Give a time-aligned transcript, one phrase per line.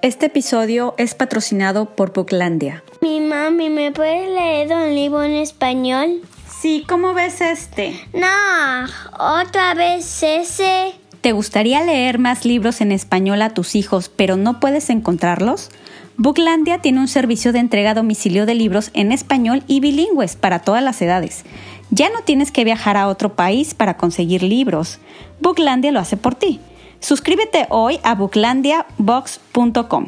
[0.00, 2.84] Este episodio es patrocinado por Booklandia.
[3.00, 6.20] Mi mami, ¿me puedes leer un libro en español?
[6.60, 7.98] Sí, ¿cómo ves este?
[8.12, 8.84] No,
[9.18, 10.94] otra vez ese.
[11.20, 15.70] ¿Te gustaría leer más libros en español a tus hijos, pero no puedes encontrarlos?
[16.16, 20.60] Booklandia tiene un servicio de entrega a domicilio de libros en español y bilingües para
[20.60, 21.44] todas las edades.
[21.90, 25.00] Ya no tienes que viajar a otro país para conseguir libros.
[25.40, 26.60] Booklandia lo hace por ti.
[27.00, 30.06] Suscríbete hoy a booklandiabox.com.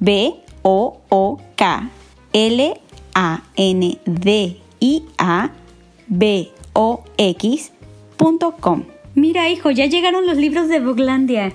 [0.00, 1.90] B O O K
[2.32, 2.80] L
[3.14, 5.50] A N D I A
[6.08, 8.84] B O X.com.
[9.14, 11.52] Mira, hijo, ya llegaron los libros de Booklandia.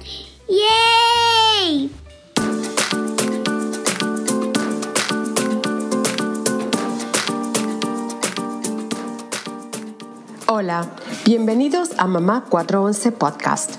[0.48, 1.90] ¡Yay!
[10.50, 10.90] Hola,
[11.26, 13.76] bienvenidos a Mamá 411 Podcast,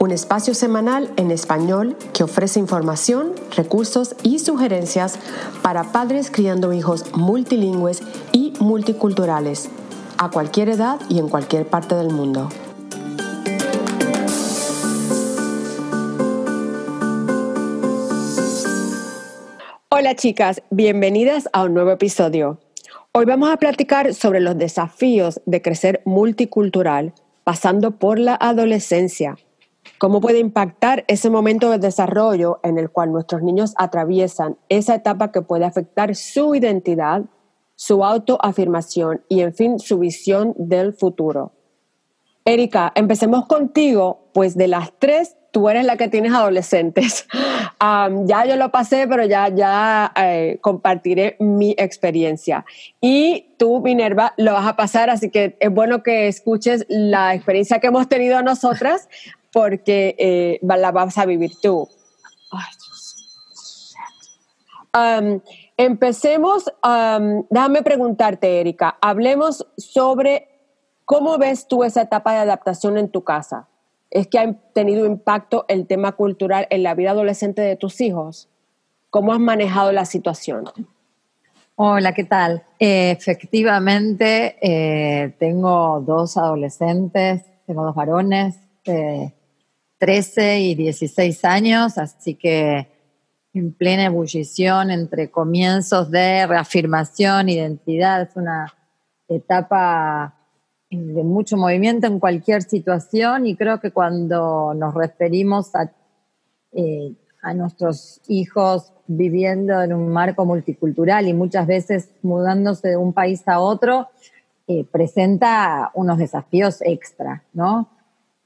[0.00, 5.18] un espacio semanal en español que ofrece información, recursos y sugerencias
[5.60, 9.68] para padres criando hijos multilingües y multiculturales,
[10.16, 12.48] a cualquier edad y en cualquier parte del mundo.
[19.90, 22.58] Hola chicas, bienvenidas a un nuevo episodio.
[23.12, 27.12] Hoy vamos a platicar sobre los desafíos de crecer multicultural
[27.44, 29.36] pasando por la adolescencia.
[30.00, 35.30] Cómo puede impactar ese momento de desarrollo en el cual nuestros niños atraviesan esa etapa
[35.30, 37.24] que puede afectar su identidad,
[37.74, 41.52] su autoafirmación y, en fin, su visión del futuro.
[42.46, 47.26] Erika, empecemos contigo, pues de las tres, tú eres la que tienes adolescentes.
[47.82, 52.66] Ya yo lo pasé, pero ya, ya eh, compartiré mi experiencia.
[53.00, 57.80] Y tú, Minerva, lo vas a pasar, así que es bueno que escuches la experiencia
[57.80, 59.08] que hemos tenido nosotras,
[59.52, 61.88] porque eh, la vas a vivir tú.
[64.92, 65.40] Um,
[65.76, 70.48] empecemos, um, déjame preguntarte, Erika, hablemos sobre
[71.04, 73.68] cómo ves tú esa etapa de adaptación en tu casa
[74.10, 78.48] es que ha tenido impacto el tema cultural en la vida adolescente de tus hijos?
[79.08, 80.64] ¿Cómo has manejado la situación?
[81.76, 82.64] Hola, ¿qué tal?
[82.78, 89.32] Eh, efectivamente, eh, tengo dos adolescentes, tengo dos varones de
[90.00, 92.88] 13 y 16 años, así que
[93.52, 98.72] en plena ebullición entre comienzos de reafirmación, identidad, es una
[99.28, 100.34] etapa
[100.88, 105.92] de mucho movimiento en cualquier situación y creo que cuando nos referimos a,
[106.72, 113.12] eh, a nuestros hijos viviendo en un marco multicultural y muchas veces mudándose de un
[113.12, 114.08] país a otro,
[114.66, 117.99] eh, presenta unos desafíos extra, ¿no?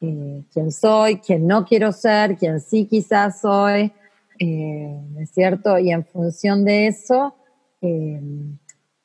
[0.07, 3.93] Eh, quién soy, quién no quiero ser, quién sí quizás soy,
[4.39, 5.79] ¿es cierto?
[5.79, 7.35] Y en función de eso,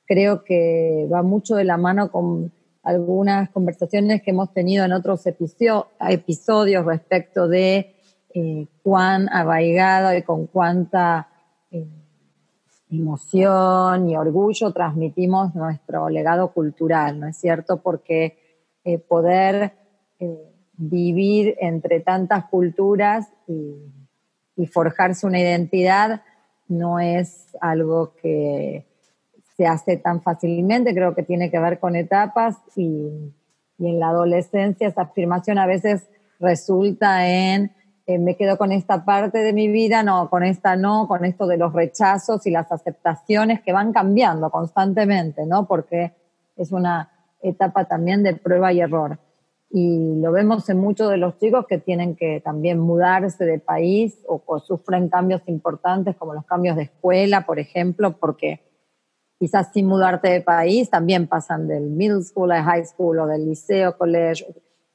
[0.05, 2.51] creo que va mucho de la mano con
[2.83, 7.95] algunas conversaciones que hemos tenido en otros episodios respecto de
[8.33, 11.29] eh, cuán arraigado y con cuánta
[11.71, 11.87] eh,
[12.89, 17.77] emoción y orgullo transmitimos nuestro legado cultural, ¿no es cierto?
[17.77, 18.37] Porque
[18.83, 19.73] eh, poder
[20.79, 23.75] vivir entre tantas culturas y,
[24.73, 26.21] forjarse una identidad
[26.67, 28.85] no es algo que
[29.55, 33.07] se hace tan fácilmente, creo que tiene que ver con etapas y,
[33.79, 37.71] en la adolescencia esa afirmación a veces resulta en
[38.05, 41.47] eh, me quedo con esta parte de mi vida, no, con esta no, con esto
[41.47, 45.67] de los rechazos y las aceptaciones que van cambiando constantemente, ¿no?
[45.67, 46.11] Porque
[46.57, 47.09] es una
[47.41, 49.19] etapa también de prueba y error.
[49.71, 54.17] Y lo vemos en muchos de los chicos que tienen que también mudarse de país
[54.27, 58.61] o, o sufren cambios importantes como los cambios de escuela, por ejemplo, porque
[59.39, 63.45] quizás sin mudarte de país, también pasan del middle school a high school o del
[63.45, 64.47] liceo, colegio,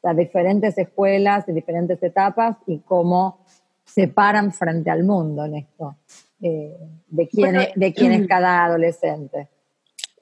[0.03, 3.39] las diferentes escuelas, de diferentes etapas y cómo
[3.85, 5.97] se paran frente al mundo en esto,
[6.43, 6.77] eh,
[7.09, 9.49] de, quién es, de quién es cada adolescente.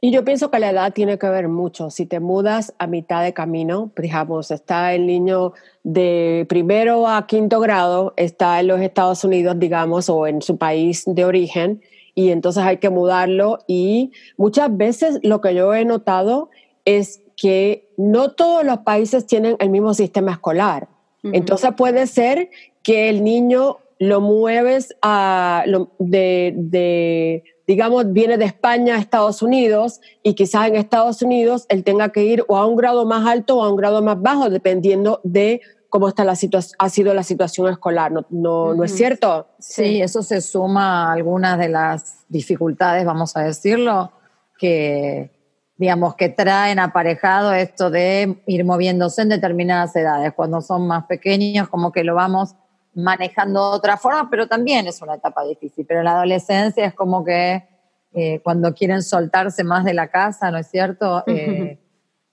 [0.05, 1.89] Y yo pienso que la edad tiene que ver mucho.
[1.89, 5.53] Si te mudas a mitad de camino, digamos, está el niño
[5.85, 11.05] de primero a quinto grado, está en los Estados Unidos, digamos, o en su país
[11.07, 11.83] de origen,
[12.17, 13.61] y entonces hay que mudarlo.
[13.69, 16.51] Y muchas veces lo que yo he notado
[16.85, 20.89] es que no todos los países tienen el mismo sistema escolar.
[21.23, 22.51] Entonces puede ser
[22.83, 25.65] que el niño lo mueves a,
[26.01, 32.11] de digamos, viene de España a Estados Unidos y quizás en Estados Unidos él tenga
[32.11, 35.21] que ir o a un grado más alto o a un grado más bajo, dependiendo
[35.23, 36.33] de cómo está la
[36.79, 39.49] ha sido la situación escolar, ¿no, no, es cierto?
[39.59, 44.11] Sí, eso se suma a algunas de las dificultades, vamos a decirlo,
[44.59, 45.31] que
[45.77, 50.33] digamos que traen aparejado esto de ir moviéndose en determinadas edades.
[50.33, 52.55] Cuando son más pequeños, como que lo vamos
[52.95, 55.87] manejando de otra forma, pero también es una etapa difícil.
[55.87, 57.67] Pero la adolescencia es como que
[58.13, 61.25] eh, cuando quieren soltarse más de la casa, ¿no es cierto?
[61.27, 61.79] Eh,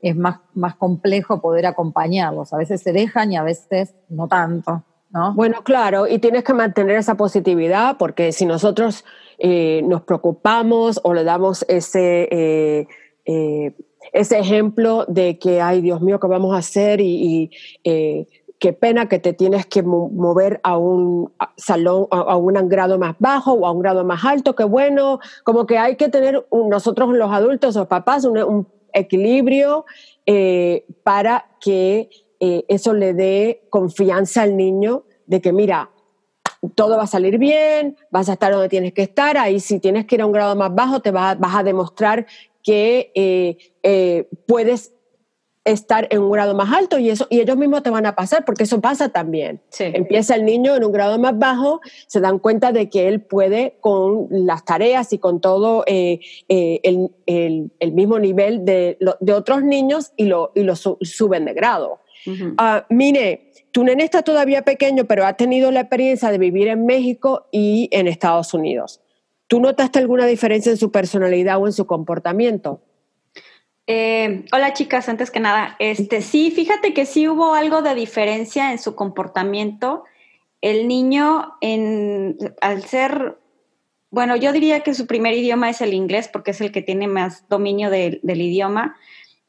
[0.02, 2.54] es más, más complejo poder acompañarlos.
[2.54, 4.84] A veces se dejan y a veces no tanto.
[5.12, 5.34] ¿No?
[5.34, 9.04] Bueno, claro, y tienes que mantener esa positividad porque si nosotros
[9.40, 12.86] eh, nos preocupamos o le damos ese,
[13.26, 17.02] ese ejemplo de que, ay Dios mío, ¿qué vamos a hacer?
[17.02, 17.50] Y,
[17.84, 18.28] y
[18.60, 23.54] qué pena que te tienes que mover a un salón, a, un grado más bajo
[23.54, 27.32] o a un grado más alto, qué bueno, como que hay que tener nosotros los
[27.32, 29.86] adultos o papás un, equilibrio
[30.26, 32.10] eh, para que
[32.40, 35.92] eh, eso le dé confianza al niño de que mira,
[36.74, 40.06] todo va a salir bien, vas a estar donde tienes que estar, ahí si tienes
[40.06, 42.26] que ir a un grado más bajo te vas a demostrar
[42.64, 43.12] que
[43.84, 44.94] eh, puedes
[45.72, 48.46] estar en un grado más alto y eso y ellos mismos te van a pasar
[48.46, 49.62] porque eso pasa también.
[49.80, 53.78] Empieza el niño en un grado más bajo, se dan cuenta de que él puede
[53.80, 60.12] con las tareas y con todo eh, eh, el, mismo nivel de, de, otros niños
[60.16, 62.00] y lo, y lo suben de grado.
[62.58, 66.86] Ah, Mine, tu nene está todavía pequeño, pero ha tenido la experiencia de vivir en
[66.86, 69.02] México y en Estados Unidos.
[69.48, 72.82] ¿Tú notaste alguna diferencia en su personalidad o en su comportamiento?
[73.92, 78.72] Eh, hola chicas, antes que nada, este sí, fíjate que sí hubo algo de diferencia
[78.72, 80.04] en su comportamiento.
[80.62, 83.40] El niño, en, al ser,
[84.12, 87.08] bueno, yo diría que su primer idioma es el inglés porque es el que tiene
[87.08, 88.96] más dominio del idioma.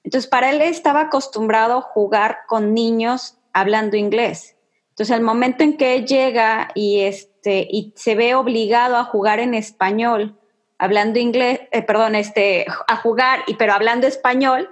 [0.04, 4.56] Entonces, para él estaba acostumbrado a jugar con niños hablando inglés.
[4.88, 9.52] Entonces, al momento en que llega y, este, y se ve obligado a jugar en
[9.52, 10.39] español,
[10.80, 14.70] hablando inglés, eh, perdón, este, a jugar, y, pero hablando español,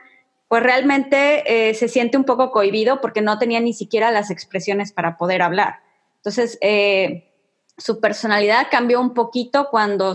[0.49, 4.91] pues realmente eh, se siente un poco cohibido porque no tenía ni siquiera las expresiones
[4.91, 5.81] para poder hablar.
[6.17, 7.31] Entonces, eh,
[7.77, 10.15] su personalidad cambió un poquito cuando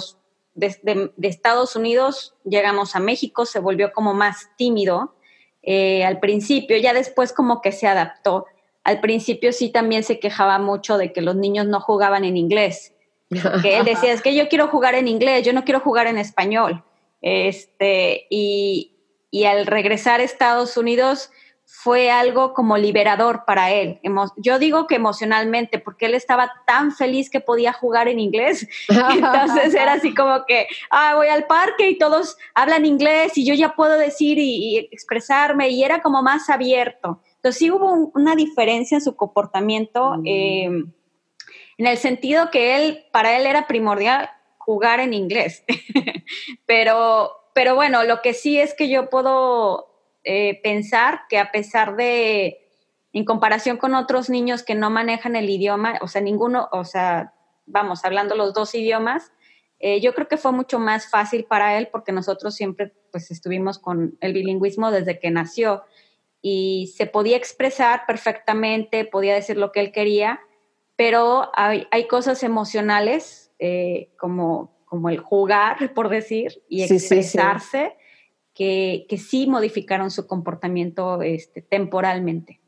[0.55, 5.15] desde de Estados Unidos llegamos a México, se volvió como más tímido
[5.65, 8.47] al principio, ya después como que se adaptó.
[8.83, 12.92] Al principio sí también se quejaba mucho de que los niños no jugaban en inglés
[13.61, 16.17] que él decía, es que yo quiero jugar en inglés, yo no quiero jugar en
[16.17, 16.83] español.
[17.21, 18.95] Este, y,
[19.31, 21.31] y al regresar a Estados Unidos
[21.75, 23.99] fue algo como liberador para él.
[24.37, 28.67] Yo digo que emocionalmente, porque él estaba tan feliz que podía jugar en inglés.
[28.89, 33.55] Entonces era así como que, ah, voy al parque y todos hablan inglés y yo
[33.55, 37.19] ya puedo decir y, expresarme y era como más abierto.
[37.37, 40.17] Entonces sí hubo una diferencia en su comportamiento.
[40.17, 40.27] Mm.
[40.27, 40.83] Eh,
[41.77, 45.63] en el sentido que él, para él era primordial jugar en inglés.
[46.65, 51.95] pero, pero bueno, lo que sí es que yo puedo eh, pensar que a pesar
[51.95, 52.69] de,
[53.11, 57.33] en comparación con otros niños que no manejan el idioma, o sea, ninguno, o sea,
[57.65, 59.31] vamos, hablando los dos idiomas,
[59.79, 63.79] eh, yo creo que fue mucho más fácil para él porque nosotros siempre pues estuvimos
[63.79, 65.83] con el bilingüismo desde que nació
[66.41, 70.39] y se podía expresar perfectamente, podía decir lo que él quería
[70.95, 77.95] pero hay, cosas emocionales eh, como, como el jugar, por decir, y expresarse,
[78.53, 82.59] Que, que, sí modificaron su comportamiento este, temporalmente.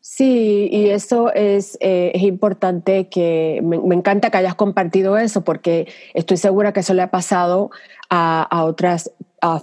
[0.00, 5.88] Sí, y eso es, eh, es importante que me, encanta que hayas compartido eso porque
[6.14, 7.70] estoy segura que eso le ha pasado
[8.08, 9.12] a, a otras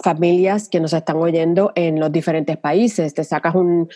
[0.02, 3.14] familias que nos están oyendo en los diferentes países.
[3.14, 3.88] Te sacas un,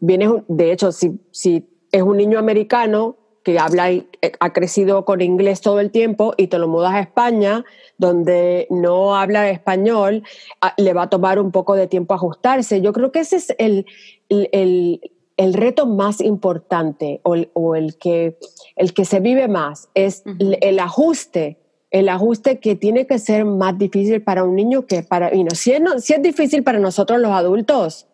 [0.00, 5.04] vienes, de hecho, si, si es un niño americano que habla y eh, ha crecido
[5.04, 7.64] con inglés todo el tiempo y te lo mudas a España,
[7.96, 10.24] donde no habla español,
[10.60, 12.80] ah, le va a tomar un poco de tiempo ajustarse.
[12.80, 13.86] Yo creo que ese es el,
[14.28, 15.00] el,
[15.36, 18.36] el, reto más importante o, o, el, que,
[18.74, 20.24] el que se vive más, es
[20.60, 21.58] el ajuste
[21.90, 25.50] el ajuste que tiene que ser más difícil para un niño que para, y no,
[25.52, 28.06] si, es, si es difícil para nosotros los adultos,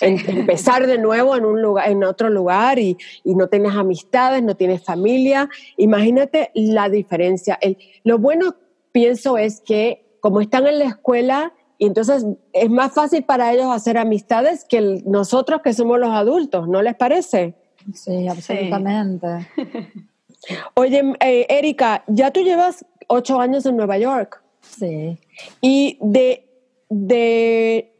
[0.00, 4.56] empezar de nuevo en un lugar, en otro lugar y, y, no tienes amistades, no
[4.56, 7.58] tienes familia, imagínate la diferencia.
[7.60, 8.56] El, lo bueno
[8.92, 13.66] pienso es que como están en la escuela, y entonces es más fácil para ellos
[13.72, 17.54] hacer amistades que nosotros que somos los adultos, ¿no les parece?
[17.94, 19.48] Sí, absolutamente.
[20.74, 24.42] Oye, eh, Erika, ya tú llevas ocho años en Nueva York.
[24.60, 25.18] Sí.
[25.62, 26.46] Y de,
[26.90, 27.92] de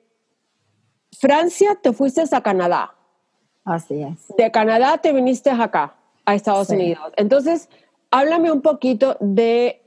[1.21, 2.95] Francia te fuiste a Canadá.
[3.63, 4.35] Así es.
[4.39, 7.13] De Canadá te viniste acá, a Estados Unidos.
[7.17, 7.69] Entonces,
[8.11, 9.83] háblame un poquito de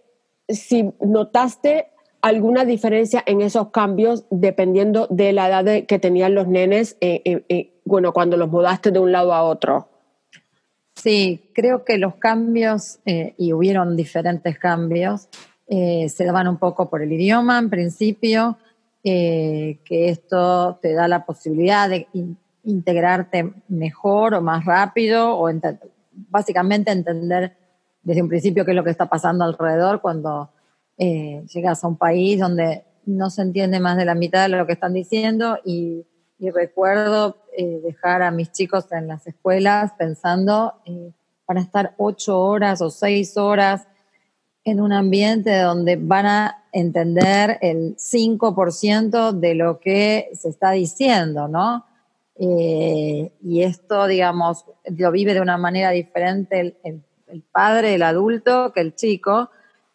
[0.47, 1.87] si notaste
[2.21, 7.43] alguna diferencia en esos cambios dependiendo de la edad que tenían los nenes, eh, eh,
[7.49, 9.89] eh, bueno, cuando los mudaste de un lado a otro.
[10.95, 15.27] Sí, creo que los cambios, y hubieron diferentes cambios,
[15.67, 18.57] se daban un poco por el idioma en principio,
[19.03, 19.79] que
[20.09, 22.07] esto te da la posibilidad de
[22.63, 25.49] integrarte mejor o más rápido, o
[26.29, 27.55] básicamente entender
[28.01, 30.49] desde un principio qué es lo que está pasando alrededor cuando
[30.97, 34.67] eh, llegas a un país donde no se entiende más de la mitad de lo
[34.67, 36.05] que están diciendo y,
[36.53, 41.13] recuerdo eh, dejar a mis chicos en las escuelas pensando eh,
[41.45, 43.87] para estar ocho horas o seis horas
[44.65, 51.47] en un ambiente donde van a entender el 5% de lo que se está diciendo,
[51.47, 51.85] ¿no?
[52.35, 54.65] y esto, digamos,
[54.97, 56.75] lo vive de una manera diferente
[57.33, 59.49] el padre, el adulto, que el chico,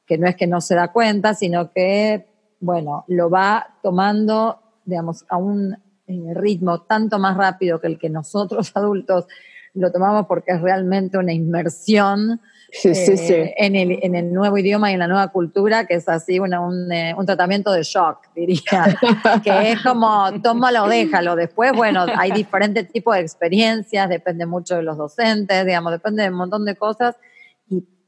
[0.07, 2.27] que no es que no se da cuenta, sino que,
[2.61, 5.75] bueno, lo va tomando, digamos, a un
[6.07, 9.27] eh, ritmo tanto más rápido que el que nosotros adultos
[9.75, 12.41] lo tomamos porque es realmente una inmersión
[12.85, 16.39] eh, En, el, en, el, nuevo idioma y en la nueva cultura, que es así
[16.39, 18.61] una, un, eh, un, tratamiento de shock, diría,
[19.45, 21.35] que es como tómalo o déjalo.
[21.35, 26.29] Después, bueno, hay diferentes tipos de experiencias, depende mucho de los docentes, digamos, depende de
[26.29, 27.17] un montón de cosas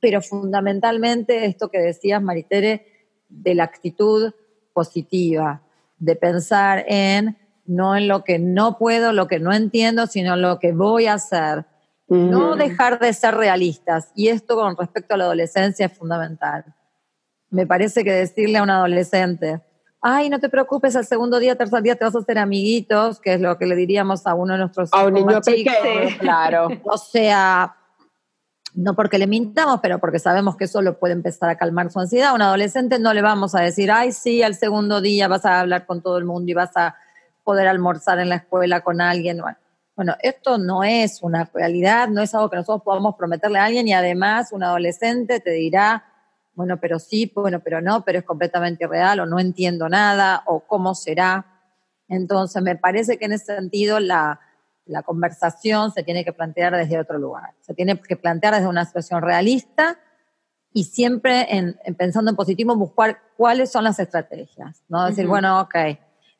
[0.01, 2.87] pero fundamentalmente esto que decías, Maritere,
[3.29, 4.33] de la actitud
[4.73, 5.63] positiva,
[5.99, 7.37] de pensar en
[7.67, 11.15] no en lo que no puedo, lo que no entiendo, sino lo que voy a
[11.15, 11.67] hacer.
[12.11, 14.11] No dejar de ser realistas.
[14.17, 16.65] Y esto con respecto a la adolescencia es fundamental.
[17.51, 19.61] Me parece que decirle a un adolescente,
[20.01, 23.35] ay, no te preocupes, al segundo día, tercer día te vas a hacer amiguitos, que
[23.35, 26.69] es lo que le diríamos a uno de nuestros a un niño pequeño, claro.
[26.85, 27.77] O sea,
[28.75, 32.01] no porque le mintamos, pero porque sabemos que eso lo puede empezar a calmar su
[32.01, 32.31] ansiedad.
[32.31, 35.61] A un adolescente no le vamos a decir, ay, sí, al segundo día vas a
[35.61, 36.97] hablar con todo el mundo y vas a
[37.45, 39.41] poder almorzar en la escuela con alguien.
[39.41, 39.59] Bueno,
[40.23, 43.93] esto no es una realidad, no es algo que nosotros podamos prometerle a alguien y
[43.93, 46.05] además un adolescente te dirá,
[46.55, 50.61] bueno, pero sí, bueno, pero no, pero es completamente irreal o no entiendo nada o
[50.61, 51.47] cómo será.
[52.09, 54.41] Entonces, me parece que en ese sentido la,
[54.87, 57.55] la conversación se tiene que plantear desde otro lugar.
[57.61, 59.99] Se tiene que plantear desde una situación realista
[60.73, 64.83] y siempre en, pensando en positivo buscar cuáles son las estrategias.
[64.89, 65.07] ¿no?
[65.07, 65.75] Decir, bueno, ok,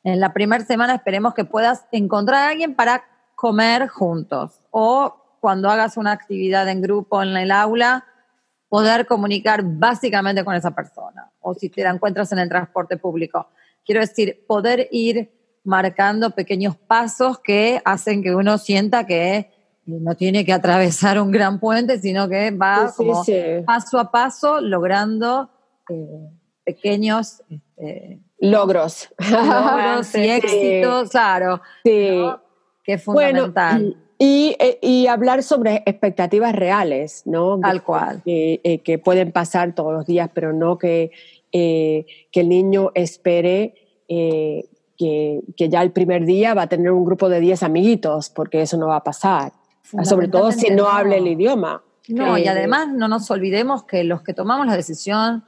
[0.03, 3.03] en la primera semana esperemos que puedas encontrar a alguien para
[3.41, 4.59] comer juntos.
[4.69, 8.05] O cuando hagas una actividad en grupo en el aula,
[8.69, 11.31] poder comunicar básicamente con esa persona.
[11.39, 13.47] O si te la encuentras en el transporte público.
[13.83, 15.31] Quiero decir, poder ir
[15.63, 19.51] marcando pequeños pasos que hacen que uno sienta que
[19.87, 23.23] no tiene que atravesar un gran puente, sino que va como
[23.65, 25.49] paso a paso logrando
[25.89, 26.29] eh,
[26.63, 29.09] pequeños este, logros.
[29.17, 31.59] logros y éxitos, claro.
[31.83, 32.21] Sí.
[32.83, 33.97] Que es fundamental.
[34.17, 37.59] y, eh, y, hablar sobre expectativas reales, ¿no?
[37.59, 38.21] Tal cual.
[38.23, 41.11] Que, eh, que, pueden pasar todos los días, pero no que,
[41.51, 43.75] que el niño espere
[45.57, 48.77] que, ya el primer día va a tener un grupo de 10 amiguitos, porque eso
[48.77, 49.53] no va a pasar.
[50.03, 51.83] Sobre todo si no, hable el idioma.
[52.07, 55.43] No, y eh, además no nos olvidemos que los que tomamos la decisión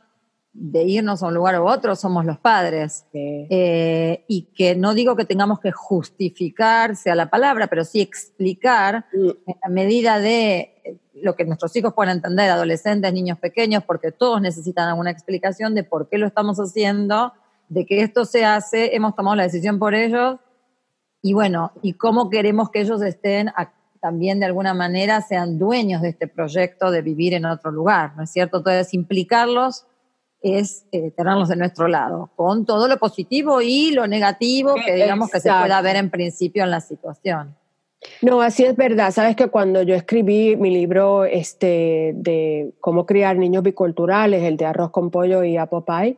[0.54, 3.06] de irnos a un lugar u otro somos los padres.
[3.14, 9.06] Eh, y que no digo que tengamos que justificarse a la palabra, pero sí explicar
[9.14, 9.30] mm.
[9.48, 14.12] en la medida de eh, lo que nuestros hijos puedan entender, adolescentes, niños pequeños, porque
[14.12, 17.34] todos necesitan alguna explicación de por qué lo estamos haciendo
[17.70, 20.38] de que esto se hace, hemos tomado la decisión por ellos
[21.22, 23.50] y bueno, y cómo queremos que ellos estén
[24.02, 28.24] también de alguna manera sean dueños de este proyecto de vivir en otro lugar, ¿no
[28.24, 28.58] es cierto?
[28.58, 29.86] Entonces, implicarlos
[30.44, 35.32] es eh, tenerlos de nuestro lado, con todo lo positivo y lo negativo que digamos
[35.32, 37.56] que se pueda ver en principio en la situación.
[38.22, 39.12] No, así es verdad.
[39.12, 44.66] Sabes que cuando yo escribí mi libro este, de cómo criar niños biculturales, el de
[44.66, 46.18] arroz con pollo y apple pie,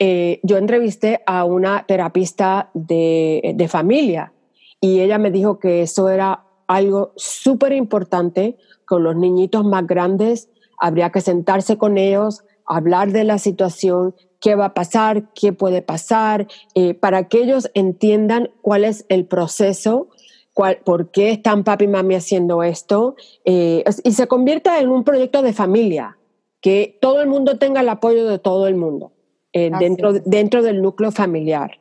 [0.00, 4.32] eh, yo entrevisté a una terapista de, de familia
[4.80, 10.48] y ella me dijo que eso era algo súper importante con los niñitos más grandes.
[10.78, 15.82] Habría que sentarse con ellos, hablar de la situación, qué va a pasar, qué puede
[15.82, 20.08] pasar, eh, para que ellos entiendan cuál es el proceso,
[20.54, 25.02] cuál, por qué están papi y mami haciendo esto, eh, y se convierta en un
[25.02, 26.16] proyecto de familia,
[26.60, 29.12] que todo el mundo tenga el apoyo de todo el mundo
[29.52, 31.80] eh, dentro, dentro del núcleo familiar.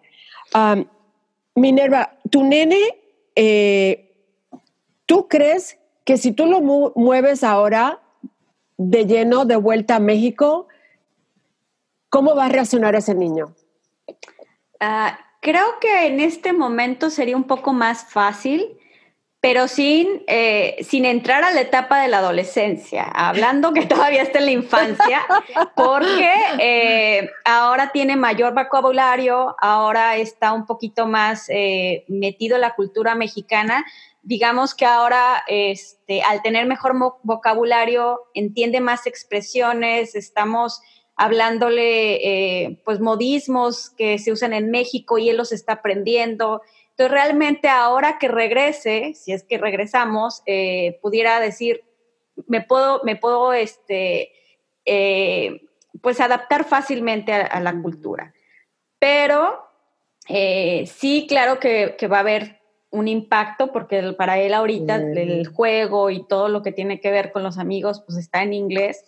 [1.53, 2.79] Minerva, tu nene,
[5.05, 6.61] ¿tú crees que si tú lo
[6.95, 8.01] mueves ahora
[8.77, 10.68] de lleno de vuelta a México,
[12.09, 13.53] ¿Cómo va a reaccionar ese niño?
[14.79, 18.79] Ah, creo que en este momento sería un poco más fácil,
[19.41, 24.39] pero sin, eh, sin entrar a la etapa de la adolescencia, hablando que todavía está
[24.39, 25.21] en la infancia,
[25.75, 32.75] porque eh, ahora tiene mayor vocabulario, ahora está un poquito más eh, metido en la
[32.75, 33.85] cultura mexicana.
[34.23, 40.81] Digamos que ahora, este, al tener mejor vocabulario, entiende más expresiones, estamos
[41.19, 42.15] hablándole
[42.63, 46.61] eh, pues modismos que se usan en México y él los está aprendiendo.
[46.91, 51.83] Entonces realmente ahora que regrese, si es que regresamos, eh, pudiera decir,
[52.47, 54.31] me puedo, me puedo este,
[54.85, 55.61] eh,
[56.01, 58.33] pues adaptar fácilmente a, la cultura.
[58.97, 59.59] Pero
[60.25, 62.61] sí, claro que, que, va a haber
[62.91, 67.33] un impacto porque para él ahorita el juego y todo lo que tiene que ver
[67.33, 69.03] con los amigos pues está en inglés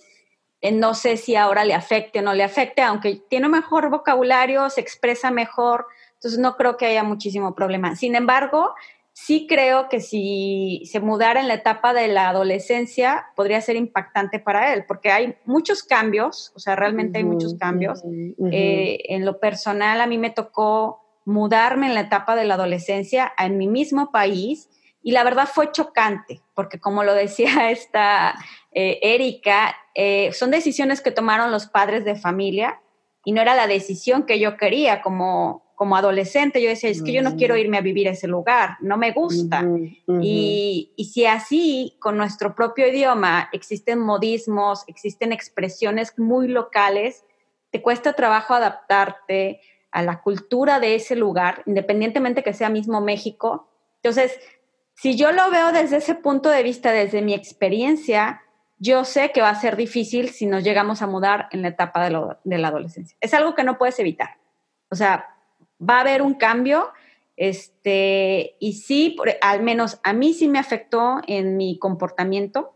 [0.72, 4.82] no sé si ahora le afecte o no le afecte, aunque tiene mejor vocabulario, se
[4.82, 7.96] expresa mejor, entonces no creo que haya muchísimo problema.
[7.96, 8.76] Sin embargo,
[9.14, 14.40] sí creo que si se mudara en la etapa de la adolescencia, podría ser impactante
[14.40, 18.04] para él, porque hay muchos cambios, o sea, realmente hay muchos cambios.
[18.52, 23.32] Eh, en lo personal, a mí me tocó mudarme en la etapa de la adolescencia
[23.38, 24.70] en mi mismo país
[25.04, 28.36] y la verdad fue chocante, porque como lo decía esta
[28.72, 32.82] eh, Erika, eh, son decisiones que tomaron los padres de familia
[33.26, 36.62] y no era la decisión que yo quería como, como adolescente.
[36.62, 39.12] Yo decía, es que yo no quiero irme a vivir a ese lugar, no me
[39.12, 39.68] gusta.
[40.22, 47.26] Y, y, si así, con nuestro propio idioma, existen modismos, existen expresiones muy locales,
[47.72, 53.68] te cuesta trabajo adaptarte a la cultura de ese lugar, independientemente que sea mismo México.
[53.98, 54.40] Entonces,
[54.96, 58.41] si yo lo veo desde ese punto de vista, desde mi experiencia,
[58.82, 62.04] yo sé que va a ser difícil si nos llegamos a mudar en la etapa
[62.04, 63.16] de, la adolescencia.
[63.22, 64.38] Es algo que no puedes evitar.
[64.90, 65.36] O sea,
[65.80, 66.90] va a haber un cambio,
[67.38, 72.74] este, y sí, al menos a mí sí me afectó en mi comportamiento.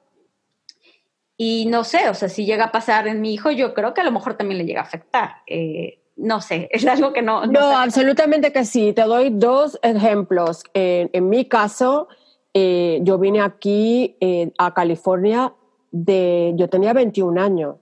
[1.37, 4.01] Y no sé, o sea, si llega a pasar en mi hijo, yo creo que
[4.01, 5.37] a lo mejor también le llega a afectar.
[5.47, 7.47] Eh, no sé, es algo que no...
[7.47, 8.93] No, absolutamente que sí.
[8.93, 10.63] Te doy dos ejemplos.
[10.75, 12.09] en mi caso,
[12.53, 15.51] eh, yo vine aquí eh, a California
[15.95, 17.75] de, yo tenía 21 años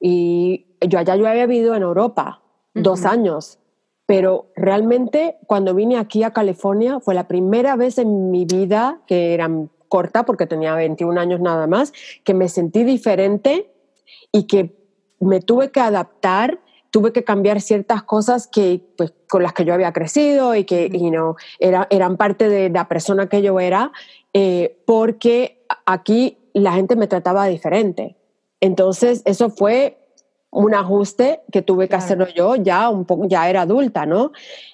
[0.00, 2.40] y yo allá yo había vivido en Europa
[2.72, 3.58] dos años,
[4.06, 9.34] pero realmente cuando vine aquí a California fue la primera vez en mi vida que
[9.34, 9.50] era
[9.88, 11.92] corta porque tenía 21 años nada más,
[12.24, 13.70] que me sentí diferente
[14.32, 14.74] y que
[15.20, 19.74] me tuve que adaptar tuve que cambiar ciertas cosas que, pues, con las que yo
[19.74, 23.92] había crecido y que you era, eran parte de la persona que yo era,
[24.32, 28.16] eh, porque aquí la gente me trataba diferente.
[28.60, 29.98] Entonces, eso fue
[30.50, 34.32] un ajuste que tuve que hacerlo yo, ya un poco, ya era adulta, ¿no?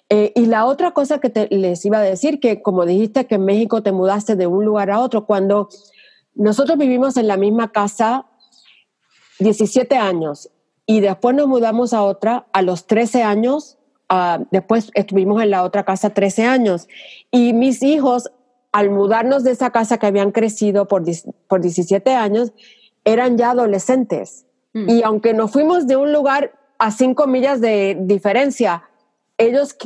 [0.08, 3.44] Eh, y la otra cosa que les iba a decir, que como dijiste que en
[3.44, 5.68] México te mudaste de un lugar a otro, cuando
[6.34, 8.26] nosotros vivimos en la misma casa
[9.40, 10.50] 17 años
[10.86, 13.78] y después nos mudamos a otra a los 13 años.
[14.10, 16.88] Uh, después estuvimos en la otra casa 13 años
[17.30, 18.30] y mis hijos,
[18.74, 21.04] al mudarnos de esa casa que habían crecido por,
[21.46, 22.52] por 17 años,
[23.04, 24.46] eran ya adolescentes.
[24.72, 24.90] Mm.
[24.90, 28.82] Y aunque nos fuimos de un lugar a cinco millas de diferencia,
[29.38, 29.76] ellos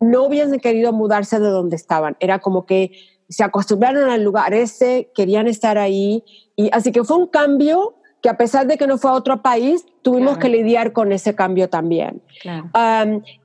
[0.00, 2.16] no hubiesen querido mudarse de donde estaban.
[2.20, 2.92] Era como que
[3.28, 6.24] se acostumbraron al lugar ese, querían estar ahí.
[6.56, 9.42] Y así que fue un cambio que a pesar de que no fue a otro
[9.42, 12.22] país, tuvimos que lidiar con ese cambio también.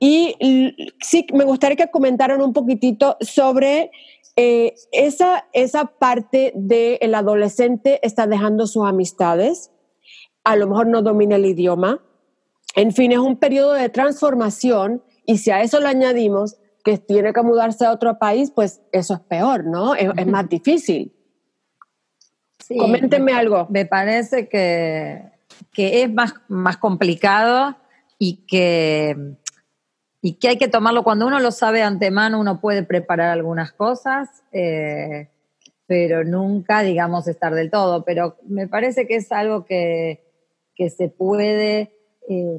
[0.00, 3.90] y sí, me gustaría que comentaran un poquitito sobre
[4.36, 9.70] eh, esa, esa parte del el adolescente está dejando sus amistades,
[10.42, 12.00] a lo mejor no domina el idioma,
[12.76, 17.32] en fin, es un periodo de transformación y si a eso le añadimos que tiene
[17.32, 19.94] que mudarse a otro país, pues eso es peor, ¿no?
[19.94, 21.14] Es, es más difícil.
[22.58, 23.66] Sí, Coméntenme me- algo.
[23.70, 25.22] Me parece que,
[25.72, 27.76] que es más, más complicado
[28.18, 29.16] y que,
[30.24, 33.72] y que hay que tomarlo cuando uno lo sabe de antemano, uno puede preparar algunas
[33.72, 35.28] cosas, eh,
[35.86, 38.06] pero nunca, digamos, estar del todo.
[38.06, 40.24] Pero me parece que es algo que,
[40.74, 41.92] que se puede...
[42.28, 42.58] eh,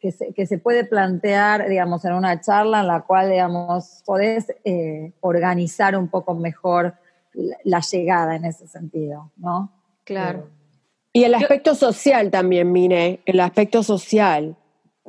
[0.00, 4.52] que se, que se puede plantear, digamos, en una charla en la cual, digamos, podés
[4.64, 6.94] eh, organizar un poco mejor
[7.32, 9.72] la, la llegada en ese sentido, ¿no?
[10.04, 10.48] Claro.
[11.12, 14.56] Y el aspecto social también, mire, el aspecto social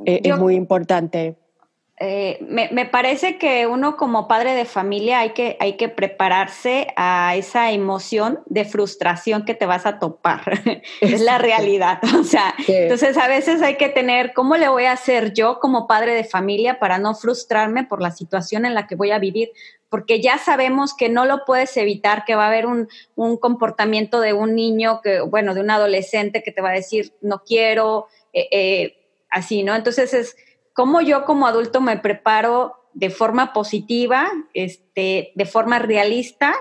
[0.06, 1.36] eh, Yo- es muy importante.
[2.04, 6.88] Eh, me, me parece que uno como padre de familia hay que, hay que prepararse
[6.96, 10.42] a esa emoción de frustración que te vas a topar.
[11.02, 12.00] es la realidad.
[12.20, 12.74] O sea, Sí.
[12.74, 16.24] entonces a veces hay que tener, ¿cómo le voy a hacer yo como padre de
[16.24, 19.52] familia para no frustrarme por la situación en la que voy a vivir?
[19.88, 24.22] Porque ya sabemos que no lo puedes evitar, que va a haber un, un comportamiento
[24.22, 28.08] de un niño, que, bueno, de un adolescente que te va a decir, no quiero,
[28.34, 28.98] eh, eh,
[29.32, 29.76] así, ¿no?
[29.76, 30.36] Entonces es
[30.74, 36.54] cómo yo como adulto me preparo de forma positiva, este, de forma realista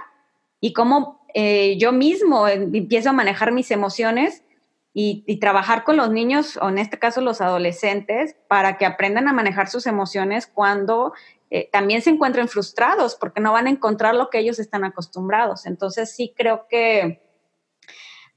[0.61, 4.43] y cómo eh, yo mismo em- empiezo a manejar mis emociones
[4.93, 9.29] y, y trabajar con los niños, o en este caso los adolescentes, para que aprendan
[9.29, 11.13] a manejar sus emociones cuando
[11.51, 15.67] eh, también se encuentren frustrados, porque no van a encontrar lo que ellos están acostumbrados.
[15.67, 17.23] Entonces sí creo que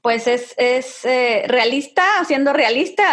[0.04, 3.04] pues es, es eh, realista, siendo realista,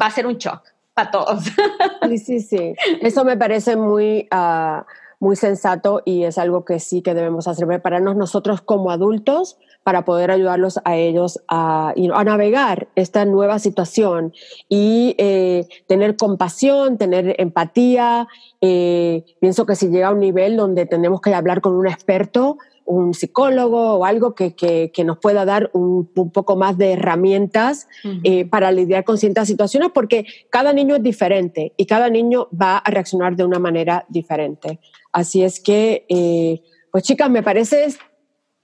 [0.00, 0.62] va a ser un shock
[0.94, 1.42] para todos.
[2.08, 2.74] Sí, sí, sí.
[3.02, 4.86] Eso me parece muy, ah,
[5.18, 10.04] muy sensato y es algo que sí que debemos hacer, prepararnos nosotros como adultos para
[10.04, 11.92] poder ayudarlos a ellos a
[12.24, 14.32] navegar esta nueva situación
[14.68, 18.28] y eh, tener compasión, tener empatía.
[18.60, 22.58] Eh, pienso que si llega a un nivel donde tenemos que hablar con un experto,
[22.88, 26.94] un psicólogo o algo que, que, que nos pueda dar un, un, poco más de
[26.94, 27.86] herramientas
[28.24, 32.78] eh, para lidiar con ciertas situaciones, porque cada niño es diferente y cada niño va
[32.78, 34.80] a reaccionar de una manera diferente.
[35.12, 37.88] Así es que, eh, pues chicas, me parece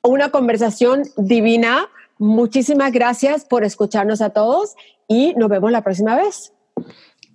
[0.02, 1.90] una conversación divina.
[2.16, 4.74] Muchísimas gracias por escucharnos a todos
[5.06, 6.53] y nos vemos la próxima vez.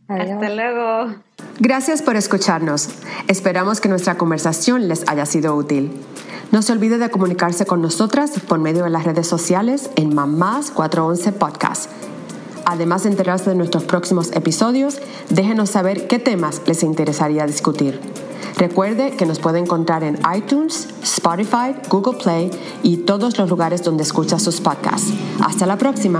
[0.10, 0.32] Adiós.
[0.32, 1.16] Hasta luego.
[1.60, 2.90] Gracias por escucharnos.
[3.28, 5.92] Esperamos que nuestra conversación les haya sido útil.
[6.52, 10.72] No se olvide de comunicarse con nosotras por medio de las redes sociales en Mamás
[10.72, 11.92] 411 Podcast.
[12.66, 18.00] Además de enterarse de nuestros próximos episodios, déjenos saber qué temas les interesaría discutir.
[18.58, 22.52] Recuerde que nos puede encontrar en iTunes, Spotify, Google Play
[22.84, 25.14] y todos los lugares donde escucha sus podcasts.
[25.40, 26.20] Hasta la próxima.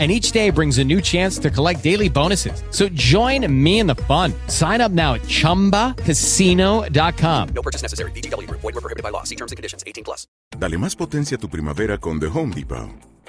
[0.00, 2.64] And each day brings a new chance to collect daily bonuses.
[2.70, 4.32] So join me in the fun.
[4.48, 7.48] Sign up now at chumbacasino.com.
[7.54, 8.10] No purchase necessary.
[8.10, 8.50] BGW.
[8.50, 9.22] Void were prohibited by law.
[9.22, 9.84] See terms and conditions.
[9.86, 10.26] 18 plus.
[10.58, 13.13] Dale más potencia a tu primavera con The Home Depot.